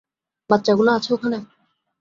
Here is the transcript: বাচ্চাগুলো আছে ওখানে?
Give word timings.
বাচ্চাগুলো 0.49 0.89
আছে 0.91 1.09
ওখানে? 1.13 1.37